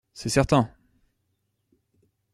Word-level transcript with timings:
C’est 0.15 0.29
certain 0.29 0.67